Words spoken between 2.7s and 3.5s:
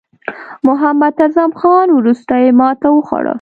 وخوړه.